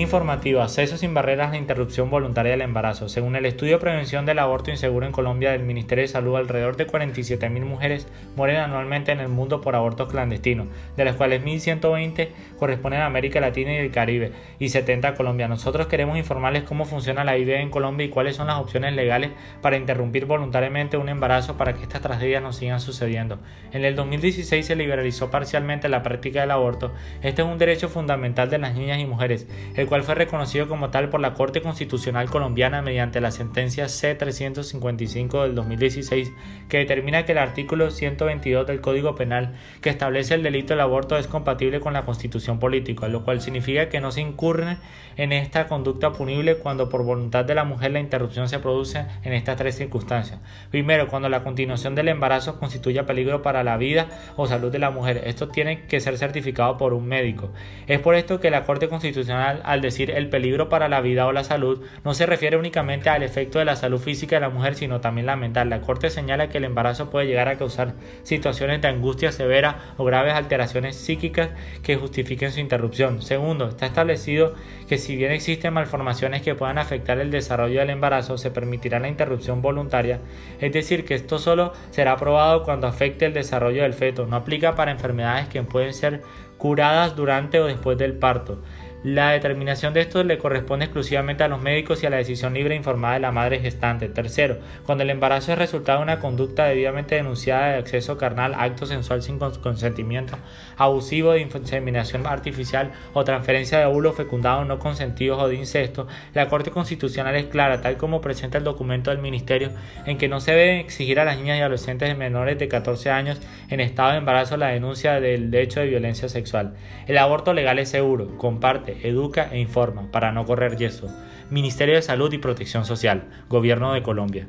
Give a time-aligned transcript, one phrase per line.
[0.00, 3.10] Informativo, acceso sin barreras la interrupción voluntaria del embarazo.
[3.10, 6.78] Según el estudio de prevención del aborto inseguro en Colombia del Ministerio de Salud, alrededor
[6.78, 12.28] de 47.000 mujeres mueren anualmente en el mundo por abortos clandestinos, de las cuales 1.120
[12.58, 15.48] corresponden a América Latina y el Caribe y 70 a Colombia.
[15.48, 19.32] Nosotros queremos informarles cómo funciona la IVF en Colombia y cuáles son las opciones legales
[19.60, 23.38] para interrumpir voluntariamente un embarazo para que estas tragedias no sigan sucediendo.
[23.70, 26.90] En el 2016 se liberalizó parcialmente la práctica del aborto.
[27.20, 29.46] Este es un derecho fundamental de las niñas y mujeres
[29.76, 35.42] el cual fue reconocido como tal por la Corte Constitucional Colombiana mediante la sentencia C-355
[35.42, 36.32] del 2016,
[36.68, 41.18] que determina que el artículo 122 del Código Penal, que establece el delito del aborto,
[41.18, 44.76] es compatible con la Constitución política, lo cual significa que no se incurre
[45.16, 49.32] en esta conducta punible cuando por voluntad de la mujer la interrupción se produce en
[49.32, 50.38] estas tres circunstancias.
[50.70, 54.92] Primero, cuando la continuación del embarazo constituye peligro para la vida o salud de la
[54.92, 55.22] mujer.
[55.24, 57.50] Esto tiene que ser certificado por un médico.
[57.88, 61.32] Es por esto que la Corte Constitucional al decir el peligro para la vida o
[61.32, 64.74] la salud, no se refiere únicamente al efecto de la salud física de la mujer,
[64.74, 65.70] sino también la mental.
[65.70, 70.04] La Corte señala que el embarazo puede llegar a causar situaciones de angustia severa o
[70.04, 71.50] graves alteraciones psíquicas
[71.82, 73.22] que justifiquen su interrupción.
[73.22, 74.54] Segundo, está establecido
[74.88, 79.08] que si bien existen malformaciones que puedan afectar el desarrollo del embarazo, se permitirá la
[79.08, 80.18] interrupción voluntaria,
[80.60, 84.74] es decir, que esto solo será aprobado cuando afecte el desarrollo del feto, no aplica
[84.74, 86.22] para enfermedades que pueden ser
[86.58, 88.58] curadas durante o después del parto.
[89.02, 92.74] La determinación de esto le corresponde exclusivamente a los médicos y a la decisión libre
[92.74, 94.10] e informada de la madre gestante.
[94.10, 98.84] Tercero, cuando el embarazo es resultado de una conducta debidamente denunciada de acceso carnal, acto
[98.84, 100.36] sensual sin consentimiento,
[100.76, 106.50] abusivo de inseminación artificial o transferencia de óvulos fecundados no consentidos o de incesto, la
[106.50, 109.70] Corte Constitucional es clara, tal como presenta el documento del Ministerio,
[110.04, 113.40] en que no se debe exigir a las niñas y adolescentes menores de 14 años
[113.70, 116.74] en estado de embarazo la denuncia del hecho de violencia sexual.
[117.06, 121.08] El aborto legal es seguro, comparte educa e informa para no correr yeso.
[121.50, 124.48] Ministerio de Salud y Protección Social, Gobierno de Colombia.